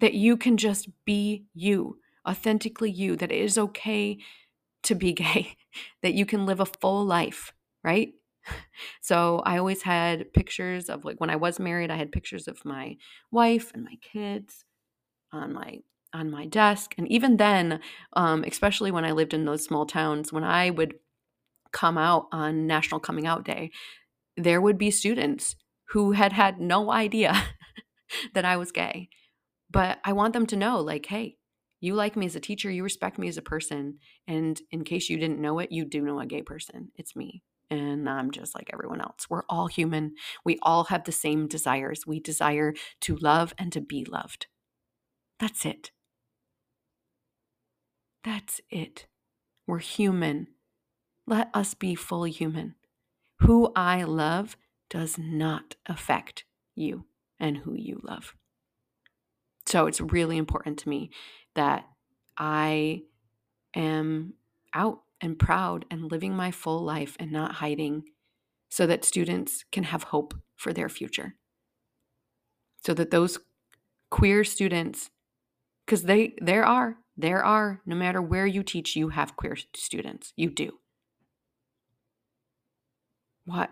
that 0.00 0.14
you 0.14 0.36
can 0.36 0.56
just 0.56 0.88
be 1.04 1.46
you, 1.54 1.98
authentically 2.28 2.90
you, 2.90 3.16
that 3.16 3.32
it 3.32 3.40
is 3.40 3.56
okay 3.56 4.18
to 4.82 4.94
be 4.94 5.12
gay, 5.24 5.56
that 6.02 6.14
you 6.14 6.26
can 6.26 6.46
live 6.46 6.60
a 6.60 6.66
full 6.66 7.04
life, 7.04 7.52
right? 7.84 8.12
So 9.00 9.42
I 9.46 9.58
always 9.58 9.82
had 9.82 10.32
pictures 10.32 10.88
of 10.88 11.04
like 11.04 11.20
when 11.20 11.30
I 11.30 11.36
was 11.36 11.58
married, 11.58 11.90
I 11.90 11.96
had 11.96 12.12
pictures 12.12 12.48
of 12.48 12.64
my 12.64 12.96
wife 13.30 13.70
and 13.74 13.84
my 13.84 13.96
kids 14.02 14.64
on 15.32 15.52
my 15.52 15.80
on 16.12 16.30
my 16.30 16.46
desk. 16.46 16.94
And 16.98 17.08
even 17.08 17.36
then, 17.36 17.80
um, 18.14 18.44
especially 18.44 18.90
when 18.90 19.04
I 19.04 19.12
lived 19.12 19.34
in 19.34 19.44
those 19.44 19.64
small 19.64 19.86
towns, 19.86 20.32
when 20.32 20.44
I 20.44 20.70
would 20.70 20.94
come 21.72 21.98
out 21.98 22.28
on 22.32 22.66
National 22.66 23.00
Coming 23.00 23.26
Out 23.26 23.44
Day, 23.44 23.70
there 24.36 24.60
would 24.60 24.78
be 24.78 24.90
students 24.90 25.56
who 25.90 26.12
had 26.12 26.32
had 26.32 26.60
no 26.60 26.90
idea 26.92 27.34
that 28.34 28.44
I 28.44 28.56
was 28.56 28.72
gay. 28.72 29.08
But 29.70 29.98
I 30.04 30.12
want 30.12 30.32
them 30.32 30.46
to 30.46 30.56
know, 30.56 30.80
like, 30.80 31.06
hey, 31.06 31.36
you 31.80 31.94
like 31.94 32.16
me 32.16 32.26
as 32.26 32.36
a 32.36 32.40
teacher, 32.40 32.70
you 32.70 32.84
respect 32.84 33.18
me 33.18 33.28
as 33.28 33.36
a 33.36 33.42
person. 33.42 33.98
And 34.26 34.60
in 34.70 34.84
case 34.84 35.10
you 35.10 35.18
didn't 35.18 35.40
know 35.40 35.58
it, 35.58 35.72
you 35.72 35.84
do 35.84 36.02
know 36.02 36.20
a 36.20 36.26
gay 36.26 36.42
person. 36.42 36.92
It's 36.96 37.16
me 37.16 37.42
and 37.70 38.08
I'm 38.08 38.30
just 38.30 38.54
like 38.54 38.70
everyone 38.72 39.00
else. 39.00 39.26
We're 39.28 39.42
all 39.48 39.66
human. 39.66 40.14
We 40.44 40.58
all 40.62 40.84
have 40.84 41.04
the 41.04 41.12
same 41.12 41.48
desires. 41.48 42.06
We 42.06 42.20
desire 42.20 42.74
to 43.02 43.16
love 43.16 43.54
and 43.58 43.72
to 43.72 43.80
be 43.80 44.04
loved. 44.04 44.46
That's 45.38 45.64
it. 45.64 45.90
That's 48.24 48.60
it. 48.70 49.06
We're 49.66 49.78
human. 49.78 50.48
Let 51.26 51.50
us 51.54 51.74
be 51.74 51.94
fully 51.94 52.30
human. 52.30 52.74
Who 53.40 53.72
I 53.76 54.04
love 54.04 54.56
does 54.88 55.18
not 55.18 55.74
affect 55.86 56.44
you 56.74 57.04
and 57.38 57.58
who 57.58 57.74
you 57.74 58.00
love. 58.02 58.34
So 59.66 59.86
it's 59.86 60.00
really 60.00 60.36
important 60.36 60.78
to 60.80 60.88
me 60.88 61.10
that 61.54 61.84
I 62.38 63.02
am 63.74 64.34
out 64.72 65.00
and 65.20 65.38
proud 65.38 65.84
and 65.90 66.10
living 66.10 66.34
my 66.34 66.50
full 66.50 66.82
life 66.82 67.16
and 67.18 67.32
not 67.32 67.56
hiding 67.56 68.04
so 68.68 68.86
that 68.86 69.04
students 69.04 69.64
can 69.72 69.84
have 69.84 70.04
hope 70.04 70.34
for 70.56 70.72
their 70.72 70.88
future. 70.88 71.34
So 72.84 72.94
that 72.94 73.10
those 73.10 73.38
queer 74.10 74.44
students 74.44 75.10
because 75.84 76.02
they 76.02 76.34
there 76.40 76.64
are 76.64 76.96
there 77.16 77.44
are 77.44 77.80
no 77.86 77.96
matter 77.96 78.20
where 78.20 78.46
you 78.46 78.62
teach 78.62 78.96
you 78.96 79.08
have 79.08 79.36
queer 79.36 79.56
students. 79.74 80.32
You 80.36 80.50
do. 80.50 80.78
What 83.44 83.70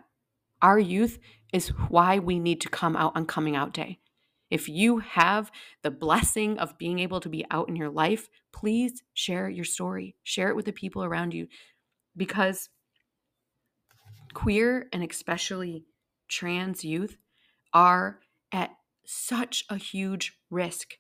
our 0.62 0.78
youth 0.78 1.18
is 1.52 1.68
why 1.68 2.18
we 2.18 2.38
need 2.38 2.60
to 2.62 2.68
come 2.68 2.96
out 2.96 3.12
on 3.14 3.26
coming 3.26 3.54
out 3.56 3.72
day. 3.72 3.98
If 4.54 4.68
you 4.68 4.98
have 4.98 5.50
the 5.82 5.90
blessing 5.90 6.60
of 6.60 6.78
being 6.78 7.00
able 7.00 7.18
to 7.18 7.28
be 7.28 7.44
out 7.50 7.68
in 7.68 7.74
your 7.74 7.90
life, 7.90 8.28
please 8.52 9.02
share 9.12 9.48
your 9.48 9.64
story. 9.64 10.14
Share 10.22 10.48
it 10.48 10.54
with 10.54 10.66
the 10.66 10.72
people 10.72 11.02
around 11.02 11.34
you 11.34 11.48
because 12.16 12.68
queer 14.32 14.86
and 14.92 15.02
especially 15.02 15.86
trans 16.28 16.84
youth 16.84 17.16
are 17.72 18.20
at 18.52 18.70
such 19.04 19.64
a 19.68 19.76
huge 19.76 20.38
risk 20.50 20.98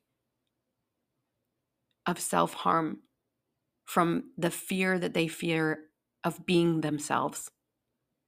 of 2.06 2.18
self 2.18 2.54
harm 2.54 3.02
from 3.84 4.32
the 4.36 4.50
fear 4.50 4.98
that 4.98 5.14
they 5.14 5.28
fear 5.28 5.84
of 6.24 6.44
being 6.44 6.80
themselves 6.80 7.52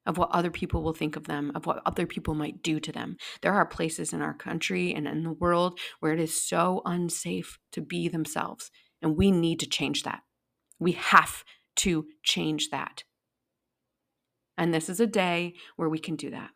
of 0.07 0.19
what 0.19 0.31
other 0.31 0.51
people 0.51 0.83
will 0.83 0.95
think 0.95 1.17
of 1.17 1.25
them, 1.25 1.53
of 1.55 1.67
what 1.67 1.83
other 1.85 2.07
people 2.07 2.35
might 2.35 2.63
do 2.63 2.81
to 2.81 2.93
them. 2.93 3.17
There 3.43 3.53
are 3.53 3.67
places 3.67 4.13
in 4.13 4.23
our 4.23 4.35
country 4.35 4.95
and 4.95 5.07
in 5.07 5.23
the 5.23 5.33
world 5.33 5.79
where 6.01 6.13
it 6.13 6.21
is 6.21 6.41
so 6.41 6.83
unsafe 6.85 7.59
to 7.73 7.81
be 7.81 8.09
themselves, 8.09 8.71
and 9.03 9.17
we 9.17 9.31
need 9.31 9.61
to 9.61 9.67
change 9.69 10.05
that. 10.05 10.23
We 10.79 10.93
have 10.93 11.45
to 11.77 12.07
change 12.23 12.71
that. 12.71 13.05
And 14.57 14.73
this 14.73 14.89
is 14.89 15.01
a 15.01 15.07
day 15.07 15.55
where 15.77 15.89
we 15.89 15.99
can 15.99 16.17
do 16.17 16.31
that. 16.31 16.51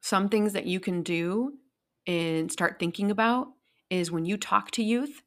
Some 0.00 0.28
things 0.28 0.52
that 0.54 0.66
you 0.66 0.80
can 0.80 1.02
do 1.02 1.58
and 2.06 2.50
start 2.50 2.78
thinking 2.78 3.10
about 3.10 3.48
is 3.90 4.10
when 4.10 4.24
you 4.24 4.36
talk 4.36 4.70
to 4.72 4.82
youth, 4.82 5.22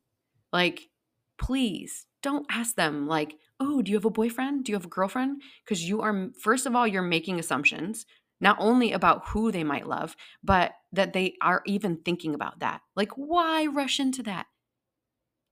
like, 0.52 0.90
please 1.38 2.08
don't 2.26 2.48
ask 2.50 2.76
them 2.76 3.08
like, 3.08 3.38
"Oh, 3.60 3.82
do 3.82 3.92
you 3.92 3.98
have 3.98 4.06
a 4.06 4.10
boyfriend? 4.10 4.66
Do 4.66 4.72
you 4.72 4.76
have 4.76 4.86
a 4.86 4.98
girlfriend?" 4.98 5.44
Because 5.64 5.88
you 5.88 6.02
are 6.02 6.32
first 6.40 6.66
of 6.66 6.76
all, 6.76 6.88
you're 6.88 7.04
making 7.04 7.40
assumptions 7.40 8.06
not 8.42 8.58
only 8.60 8.92
about 8.92 9.28
who 9.30 9.52
they 9.52 9.64
might 9.64 9.88
love, 9.88 10.16
but 10.44 10.74
that 10.92 11.14
they 11.14 11.36
are 11.42 11.62
even 11.66 11.98
thinking 11.98 12.34
about 12.34 12.60
that. 12.60 12.82
Like, 12.96 13.12
why 13.14 13.68
rush 13.68 14.00
into 14.00 14.24
that? 14.24 14.48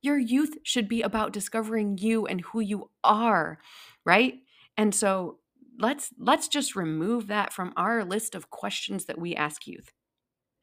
Your 0.02 0.18
youth 0.18 0.58
should 0.64 0.90
be 0.90 1.02
about 1.02 1.32
discovering 1.32 1.98
you 1.98 2.26
and 2.26 2.42
who 2.42 2.60
you 2.60 2.90
are, 3.04 3.60
right? 4.04 4.34
And 4.76 4.94
so 4.94 5.40
let's 5.80 6.12
let's 6.18 6.48
just 6.48 6.76
remove 6.76 7.28
that 7.28 7.54
from 7.54 7.74
our 7.78 8.04
list 8.04 8.36
of 8.36 8.50
questions 8.50 9.06
that 9.06 9.20
we 9.20 9.36
ask 9.36 9.68
youth 9.68 9.94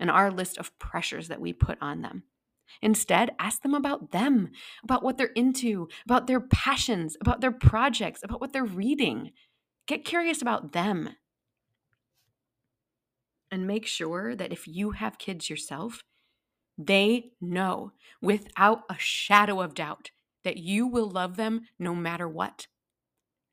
and 0.00 0.10
our 0.10 0.30
list 0.30 0.58
of 0.58 0.76
pressures 0.78 1.28
that 1.28 1.40
we 1.40 1.52
put 1.52 1.78
on 1.80 2.02
them. 2.02 2.24
Instead, 2.82 3.30
ask 3.38 3.62
them 3.62 3.74
about 3.74 4.10
them, 4.10 4.50
about 4.82 5.02
what 5.02 5.18
they're 5.18 5.28
into, 5.28 5.88
about 6.04 6.26
their 6.26 6.40
passions, 6.40 7.16
about 7.20 7.40
their 7.40 7.52
projects, 7.52 8.22
about 8.22 8.40
what 8.40 8.52
they're 8.52 8.64
reading. 8.64 9.32
Get 9.86 10.04
curious 10.04 10.40
about 10.40 10.72
them. 10.72 11.10
And 13.50 13.66
make 13.66 13.86
sure 13.86 14.36
that 14.36 14.52
if 14.52 14.68
you 14.68 14.92
have 14.92 15.18
kids 15.18 15.50
yourself, 15.50 16.02
they 16.78 17.32
know 17.40 17.92
without 18.22 18.82
a 18.88 18.96
shadow 18.98 19.60
of 19.60 19.74
doubt 19.74 20.10
that 20.44 20.56
you 20.56 20.86
will 20.86 21.10
love 21.10 21.36
them 21.36 21.62
no 21.78 21.94
matter 21.94 22.28
what. 22.28 22.68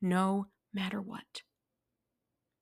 No 0.00 0.46
matter 0.72 1.00
what. 1.00 1.42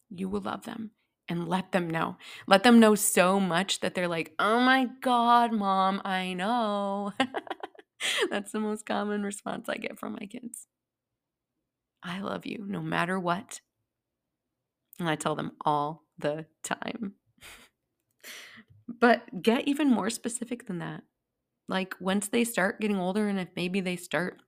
You 0.09 0.29
will 0.29 0.41
love 0.41 0.65
them 0.65 0.93
and 1.29 1.49
let 1.49 1.73
them 1.73 1.91
know. 1.91 2.17
Let 2.47 2.63
them 2.63 2.81
know 2.81 2.95
so 2.95 3.41
much 3.41 3.81
that 3.81 3.95
they're 3.95 4.09
like, 4.09 4.33
oh 4.39 4.61
my 4.61 4.89
God, 5.01 5.53
mom, 5.53 6.01
I 6.05 6.35
know. 6.35 7.13
That's 8.31 8.53
the 8.53 8.61
most 8.61 8.87
common 8.87 9.23
response 9.23 9.69
I 9.69 9.77
get 9.77 9.99
from 9.99 10.13
my 10.13 10.27
kids. 10.27 10.67
I 12.03 12.21
love 12.21 12.47
you 12.47 12.65
no 12.69 12.81
matter 12.81 13.19
what. 13.19 13.61
And 15.01 15.09
I 15.09 15.17
tell 15.17 15.35
them 15.35 15.53
all 15.65 16.05
the 16.19 16.47
time. 16.63 17.15
but 18.89 19.43
get 19.43 19.67
even 19.67 19.91
more 19.91 20.11
specific 20.11 20.67
than 20.67 20.79
that. 20.79 21.03
Like 21.69 21.95
once 22.01 22.29
they 22.29 22.45
start 22.45 22.81
getting 22.81 22.99
older, 22.99 23.29
and 23.29 23.41
if 23.41 23.49
maybe 23.57 23.81
they 23.81 23.97
start, 23.97 24.41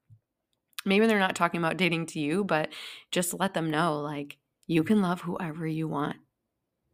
maybe 0.86 1.06
they're 1.06 1.18
not 1.18 1.34
talking 1.34 1.58
about 1.58 1.76
dating 1.76 2.06
to 2.06 2.20
you, 2.20 2.44
but 2.44 2.68
just 3.10 3.38
let 3.38 3.54
them 3.54 3.70
know 3.70 4.00
like, 4.00 4.38
you 4.68 4.84
can 4.84 5.02
love 5.02 5.22
whoever 5.22 5.66
you 5.66 5.88
want 5.88 6.16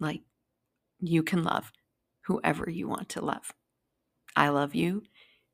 like, 0.00 0.22
you 1.00 1.22
can 1.22 1.42
love 1.42 1.72
whoever 2.26 2.68
you 2.68 2.88
want 2.88 3.08
to 3.10 3.24
love. 3.24 3.52
I 4.36 4.48
love 4.48 4.74
you 4.74 5.02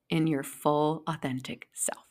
in 0.09 0.27
your 0.27 0.43
full, 0.43 1.03
authentic 1.07 1.69
self. 1.75 2.07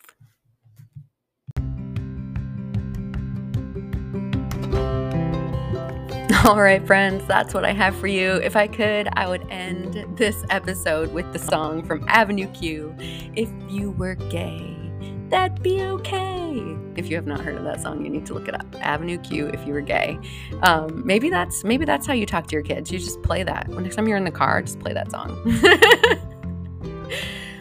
All 6.45 6.61
right, 6.61 6.85
friends, 6.85 7.25
that's 7.27 7.53
what 7.53 7.65
I 7.65 7.73
have 7.73 7.95
for 7.95 8.07
you. 8.07 8.35
If 8.35 8.55
I 8.55 8.67
could, 8.67 9.09
I 9.13 9.27
would 9.27 9.45
end 9.49 10.05
this 10.17 10.43
episode 10.49 11.13
with 11.13 11.31
the 11.33 11.39
song 11.39 11.83
from 11.83 12.05
Avenue 12.07 12.47
Q 12.53 12.95
If 13.35 13.49
You 13.69 13.91
Were 13.91 14.15
Gay 14.15 14.78
that'd 15.29 15.61
be 15.63 15.81
okay. 15.81 16.77
If 16.95 17.09
you 17.09 17.15
have 17.15 17.27
not 17.27 17.39
heard 17.39 17.55
of 17.55 17.63
that 17.63 17.81
song, 17.81 18.03
you 18.03 18.09
need 18.09 18.25
to 18.25 18.33
look 18.33 18.47
it 18.47 18.55
up. 18.55 18.65
Avenue 18.81 19.17
Q 19.19 19.47
if 19.47 19.65
you 19.65 19.73
were 19.73 19.81
gay. 19.81 20.19
Um, 20.63 21.05
maybe 21.05 21.29
that's 21.29 21.63
maybe 21.63 21.85
that's 21.85 22.05
how 22.05 22.13
you 22.13 22.25
talk 22.25 22.47
to 22.47 22.53
your 22.53 22.63
kids. 22.63 22.91
You 22.91 22.99
just 22.99 23.21
play 23.21 23.43
that. 23.43 23.69
Next 23.69 23.95
time 23.95 24.07
you're 24.07 24.17
in 24.17 24.25
the 24.25 24.31
car, 24.31 24.61
just 24.61 24.79
play 24.79 24.93
that 24.93 25.11
song. 25.11 25.37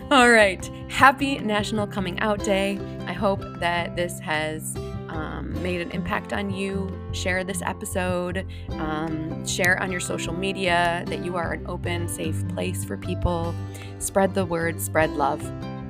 All 0.11 0.31
right. 0.31 0.65
Happy 0.89 1.39
National 1.39 1.87
Coming 1.87 2.19
Out 2.21 2.43
Day. 2.43 2.81
I 3.07 3.13
hope 3.13 3.41
that 3.61 3.95
this 3.95 4.19
has 4.21 4.75
um, 5.09 5.55
made 5.63 5.81
an 5.81 5.91
impact 5.91 6.33
on 6.33 6.51
you. 6.51 6.91
Share 7.13 7.45
this 7.45 7.61
episode. 7.63 8.47
Um, 8.71 9.47
share 9.47 9.81
on 9.83 9.91
your 9.91 10.01
social 10.01 10.33
media 10.33 11.05
that 11.09 11.25
you 11.25 11.37
are 11.37 11.53
an 11.53 11.67
open, 11.67 12.09
safe 12.09 12.47
place 12.49 12.85
for 12.85 12.97
people. 12.97 13.55
Spread 13.99 14.35
the 14.35 14.47
word, 14.47 14.81
spread 14.81 15.11
love. 15.11 15.43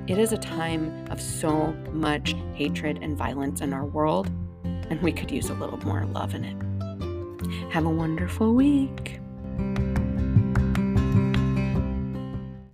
It 0.09 0.17
is 0.17 0.33
a 0.33 0.39
time 0.39 1.05
of 1.11 1.21
so 1.21 1.75
much 1.93 2.35
hatred 2.55 3.01
and 3.03 3.15
violence 3.15 3.61
in 3.61 3.75
our 3.75 3.85
world, 3.85 4.31
and 4.65 4.99
we 5.03 5.13
could 5.13 5.31
use 5.31 5.51
a 5.51 5.55
little 5.55 5.77
more 5.81 6.07
love 6.07 6.35
in 6.35 6.45
it. 6.45 7.71
Have 7.71 7.85
a 7.85 7.91
wonderful 7.91 8.55
week. 8.55 9.21